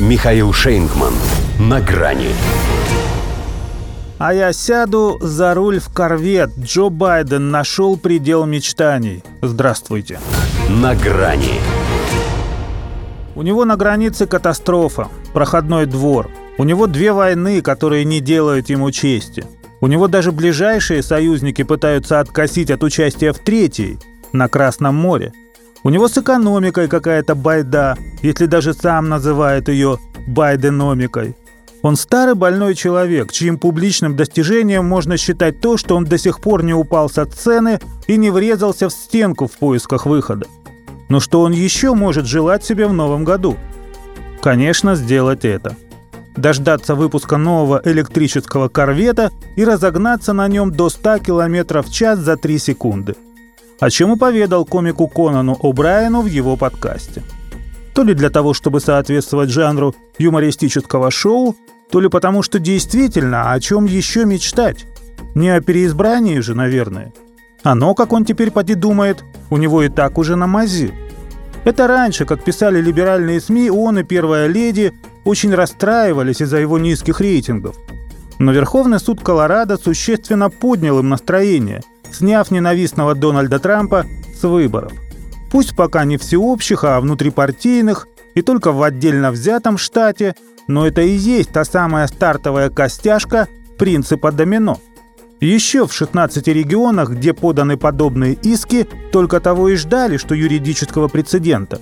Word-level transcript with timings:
Михаил 0.00 0.52
Шейнгман. 0.52 1.14
На 1.60 1.80
грани. 1.80 2.30
А 4.18 4.34
я 4.34 4.52
сяду 4.52 5.18
за 5.20 5.54
руль 5.54 5.78
в 5.78 5.88
корвет. 5.88 6.50
Джо 6.58 6.88
Байден 6.88 7.52
нашел 7.52 7.96
предел 7.96 8.44
мечтаний. 8.44 9.22
Здравствуйте. 9.40 10.18
На 10.68 10.96
грани. 10.96 11.60
У 13.36 13.42
него 13.42 13.64
на 13.64 13.76
границе 13.76 14.26
катастрофа. 14.26 15.06
Проходной 15.32 15.86
двор. 15.86 16.28
У 16.58 16.64
него 16.64 16.88
две 16.88 17.12
войны, 17.12 17.62
которые 17.62 18.04
не 18.04 18.18
делают 18.18 18.70
ему 18.70 18.90
чести. 18.90 19.44
У 19.80 19.86
него 19.86 20.08
даже 20.08 20.32
ближайшие 20.32 21.04
союзники 21.04 21.62
пытаются 21.62 22.18
откосить 22.18 22.72
от 22.72 22.82
участия 22.82 23.32
в 23.32 23.38
третьей, 23.38 24.00
на 24.32 24.48
Красном 24.48 24.96
море. 24.96 25.32
У 25.84 25.90
него 25.90 26.08
с 26.08 26.16
экономикой 26.16 26.88
какая-то 26.88 27.34
байда, 27.34 27.98
если 28.22 28.46
даже 28.46 28.72
сам 28.72 29.10
называет 29.10 29.68
ее 29.68 29.98
байденомикой. 30.26 31.36
Он 31.82 31.96
старый 31.96 32.34
больной 32.34 32.74
человек, 32.74 33.30
чьим 33.30 33.58
публичным 33.58 34.16
достижением 34.16 34.86
можно 34.86 35.18
считать 35.18 35.60
то, 35.60 35.76
что 35.76 35.96
он 35.96 36.06
до 36.06 36.16
сих 36.16 36.40
пор 36.40 36.64
не 36.64 36.72
упал 36.72 37.10
со 37.10 37.26
сцены 37.26 37.80
и 38.06 38.16
не 38.16 38.30
врезался 38.30 38.88
в 38.88 38.92
стенку 38.92 39.46
в 39.46 39.52
поисках 39.52 40.06
выхода. 40.06 40.46
Но 41.10 41.20
что 41.20 41.42
он 41.42 41.52
еще 41.52 41.92
может 41.92 42.24
желать 42.24 42.64
себе 42.64 42.86
в 42.86 42.94
новом 42.94 43.24
году? 43.24 43.58
Конечно, 44.40 44.94
сделать 44.94 45.44
это. 45.44 45.76
Дождаться 46.34 46.94
выпуска 46.94 47.36
нового 47.36 47.82
электрического 47.84 48.68
корвета 48.68 49.30
и 49.54 49.64
разогнаться 49.66 50.32
на 50.32 50.48
нем 50.48 50.70
до 50.70 50.88
100 50.88 51.18
км 51.18 51.82
в 51.82 51.92
час 51.92 52.20
за 52.20 52.38
3 52.38 52.58
секунды. 52.58 53.16
О 53.80 53.90
чем 53.90 54.12
и 54.14 54.16
поведал 54.16 54.64
комику 54.64 55.08
Конану 55.08 55.58
О'Брайену 55.62 56.22
в 56.22 56.26
его 56.26 56.56
подкасте. 56.56 57.22
То 57.94 58.02
ли 58.02 58.14
для 58.14 58.30
того, 58.30 58.54
чтобы 58.54 58.80
соответствовать 58.80 59.50
жанру 59.50 59.94
юмористического 60.18 61.10
шоу, 61.10 61.56
то 61.90 62.00
ли 62.00 62.08
потому, 62.08 62.42
что 62.42 62.58
действительно, 62.58 63.52
о 63.52 63.60
чем 63.60 63.84
еще 63.84 64.24
мечтать? 64.24 64.86
Не 65.34 65.50
о 65.50 65.60
переизбрании 65.60 66.40
же, 66.40 66.54
наверное. 66.54 67.12
Оно, 67.62 67.94
как 67.94 68.12
он 68.12 68.24
теперь 68.24 68.50
поди 68.50 68.74
думает, 68.74 69.24
у 69.50 69.56
него 69.56 69.82
и 69.82 69.88
так 69.88 70.18
уже 70.18 70.36
на 70.36 70.46
мази. 70.46 70.92
Это 71.64 71.86
раньше, 71.86 72.26
как 72.26 72.44
писали 72.44 72.80
либеральные 72.80 73.40
СМИ, 73.40 73.70
он 73.70 73.98
и 73.98 74.02
первая 74.02 74.48
леди 74.48 74.92
очень 75.24 75.54
расстраивались 75.54 76.42
из-за 76.42 76.58
его 76.58 76.78
низких 76.78 77.20
рейтингов. 77.20 77.76
Но 78.38 78.52
Верховный 78.52 79.00
суд 79.00 79.22
Колорадо 79.22 79.78
существенно 79.78 80.50
поднял 80.50 80.98
им 80.98 81.08
настроение, 81.08 81.82
сняв 82.14 82.50
ненавистного 82.50 83.14
Дональда 83.14 83.58
Трампа 83.58 84.06
с 84.40 84.42
выборов. 84.42 84.92
Пусть 85.50 85.76
пока 85.76 86.04
не 86.04 86.16
всеобщих, 86.16 86.84
а 86.84 87.00
внутрипартийных, 87.00 88.08
и 88.34 88.42
только 88.42 88.72
в 88.72 88.82
отдельно 88.82 89.30
взятом 89.30 89.78
штате– 89.78 90.34
но 90.66 90.86
это 90.86 91.02
и 91.02 91.10
есть 91.10 91.50
та 91.52 91.64
самая 91.64 92.06
стартовая 92.06 92.70
костяшка 92.70 93.48
принципа 93.78 94.32
домино. 94.32 94.80
Еще 95.40 95.86
в 95.86 95.92
16 95.92 96.46
регионах, 96.48 97.10
где 97.10 97.34
поданы 97.34 97.76
подобные 97.76 98.34
иски, 98.34 98.86
только 99.12 99.40
того 99.40 99.68
и 99.68 99.74
ждали, 99.76 100.16
что 100.16 100.34
юридического 100.34 101.08
прецедента. 101.08 101.80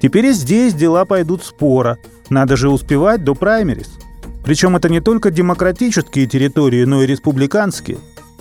Теперь 0.00 0.26
и 0.26 0.32
здесь 0.32 0.74
дела 0.74 1.04
пойдут 1.04 1.42
спора. 1.42 1.98
Надо 2.28 2.56
же 2.56 2.68
успевать 2.70 3.24
до 3.24 3.34
праймерис. 3.34 3.90
Причем 4.44 4.76
это 4.76 4.88
не 4.88 5.00
только 5.00 5.30
демократические 5.30 6.26
территории, 6.26 6.84
но 6.84 7.02
и 7.02 7.06
республиканские. 7.06 7.98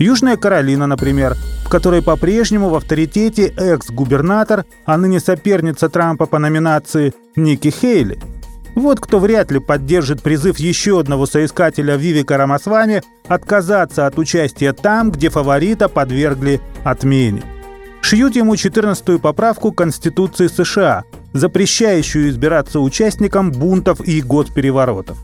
Южная 0.00 0.36
Каролина, 0.36 0.88
например, 0.88 1.36
в 1.64 1.68
которой 1.68 2.02
по-прежнему 2.02 2.70
в 2.70 2.74
авторитете 2.74 3.54
экс-губернатор, 3.56 4.64
а 4.84 4.96
ныне 4.96 5.20
соперница 5.20 5.88
Трампа 5.88 6.26
по 6.26 6.40
номинации 6.40 7.14
Ники 7.36 7.68
Хейли– 7.68 8.18
вот 8.74 9.00
кто 9.00 9.18
вряд 9.18 9.50
ли 9.50 9.58
поддержит 9.58 10.22
призыв 10.22 10.58
еще 10.58 11.00
одного 11.00 11.26
соискателя 11.26 11.96
Вивика 11.96 12.36
Рамасвами 12.36 13.02
отказаться 13.28 14.06
от 14.06 14.18
участия 14.18 14.72
там, 14.72 15.10
где 15.10 15.28
фаворита 15.28 15.88
подвергли 15.88 16.60
отмене. 16.84 17.42
Шьют 18.00 18.36
ему 18.36 18.54
14-ю 18.54 19.18
поправку 19.18 19.72
Конституции 19.72 20.46
США, 20.46 21.04
запрещающую 21.32 22.30
избираться 22.30 22.80
участникам 22.80 23.52
бунтов 23.52 24.00
и 24.00 24.22
госпереворотов. 24.22 25.18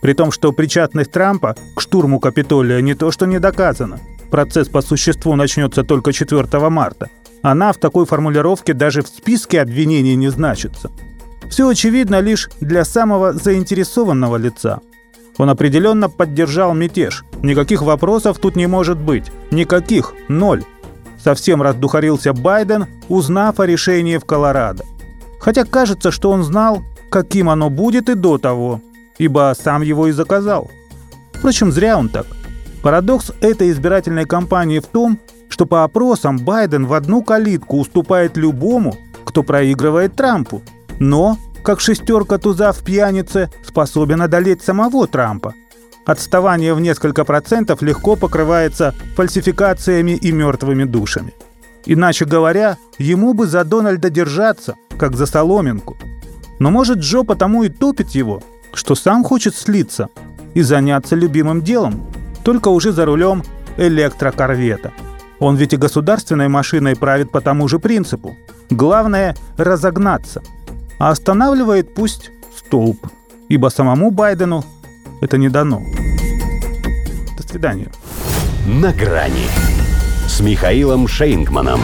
При 0.00 0.14
том, 0.14 0.30
что 0.30 0.52
причастность 0.52 1.10
Трампа 1.10 1.56
к 1.74 1.80
штурму 1.80 2.20
Капитолия 2.20 2.80
не 2.80 2.94
то 2.94 3.10
что 3.10 3.26
не 3.26 3.40
доказана. 3.40 3.98
Процесс 4.30 4.68
по 4.68 4.82
существу 4.82 5.34
начнется 5.36 5.82
только 5.82 6.12
4 6.12 6.46
марта. 6.68 7.08
Она 7.42 7.72
в 7.72 7.78
такой 7.78 8.06
формулировке 8.06 8.74
даже 8.74 9.02
в 9.02 9.08
списке 9.08 9.60
обвинений 9.60 10.14
не 10.14 10.28
значится– 10.28 10.90
все 11.50 11.68
очевидно 11.68 12.20
лишь 12.20 12.48
для 12.60 12.84
самого 12.84 13.32
заинтересованного 13.32 14.36
лица. 14.36 14.80
Он 15.36 15.50
определенно 15.50 16.08
поддержал 16.08 16.74
мятеж. 16.74 17.24
Никаких 17.42 17.82
вопросов 17.82 18.38
тут 18.38 18.56
не 18.56 18.66
может 18.66 18.98
быть. 18.98 19.32
Никаких. 19.50 20.14
Ноль. 20.28 20.62
Совсем 21.22 21.60
раздухарился 21.60 22.32
Байден, 22.32 22.86
узнав 23.08 23.58
о 23.58 23.66
решении 23.66 24.16
в 24.16 24.24
Колорадо. 24.24 24.84
Хотя 25.40 25.64
кажется, 25.64 26.10
что 26.10 26.30
он 26.30 26.44
знал, 26.44 26.82
каким 27.10 27.50
оно 27.50 27.68
будет 27.68 28.08
и 28.08 28.14
до 28.14 28.38
того, 28.38 28.80
ибо 29.18 29.54
сам 29.60 29.82
его 29.82 30.06
и 30.06 30.12
заказал. 30.12 30.70
Впрочем, 31.32 31.72
зря 31.72 31.98
он 31.98 32.08
так. 32.08 32.26
Парадокс 32.82 33.32
этой 33.40 33.70
избирательной 33.70 34.24
кампании 34.24 34.78
в 34.78 34.86
том, 34.86 35.18
что 35.48 35.66
по 35.66 35.84
опросам 35.84 36.38
Байден 36.38 36.86
в 36.86 36.92
одну 36.94 37.22
калитку 37.22 37.78
уступает 37.78 38.36
любому, 38.36 38.96
кто 39.24 39.42
проигрывает 39.42 40.14
Трампу– 40.14 40.62
но, 41.00 41.38
как 41.64 41.80
шестерка 41.80 42.38
туза 42.38 42.72
в 42.72 42.84
пьянице, 42.84 43.50
способен 43.66 44.22
одолеть 44.22 44.62
самого 44.62 45.08
Трампа. 45.08 45.54
Отставание 46.06 46.74
в 46.74 46.80
несколько 46.80 47.24
процентов 47.24 47.82
легко 47.82 48.16
покрывается 48.16 48.94
фальсификациями 49.16 50.12
и 50.12 50.30
мертвыми 50.30 50.84
душами. 50.84 51.32
Иначе 51.86 52.26
говоря, 52.26 52.76
ему 52.98 53.32
бы 53.32 53.46
за 53.46 53.64
Дональда 53.64 54.10
держаться, 54.10 54.76
как 54.98 55.16
за 55.16 55.24
соломинку. 55.24 55.96
Но 56.58 56.70
может 56.70 56.98
Джо 56.98 57.22
потому 57.22 57.64
и 57.64 57.70
топит 57.70 58.10
его, 58.10 58.42
что 58.74 58.94
сам 58.94 59.24
хочет 59.24 59.56
слиться 59.56 60.10
и 60.52 60.60
заняться 60.60 61.16
любимым 61.16 61.62
делом, 61.62 62.06
только 62.50 62.68
уже 62.68 62.90
за 62.90 63.04
рулем 63.04 63.44
электрокорвета. 63.76 64.92
Он 65.38 65.54
ведь 65.56 65.72
и 65.72 65.76
государственной 65.76 66.48
машиной 66.48 66.96
правит 66.96 67.30
по 67.30 67.40
тому 67.40 67.68
же 67.68 67.78
принципу. 67.78 68.36
Главное– 68.70 69.36
разогнаться– 69.56 70.42
а 71.00 71.10
останавливает 71.10 71.94
пусть 71.94 72.30
столб, 72.54 73.06
ибо 73.48 73.68
самому 73.68 74.10
Байдену 74.10 74.64
это 75.22 75.38
не 75.38 75.48
дано. 75.48 75.80
До 77.38 77.48
свидания. 77.48 77.90
На 78.66 78.92
грани 78.92 79.46
с 80.28 80.40
Михаилом 80.40 81.08
Шейнгманом. 81.08 81.80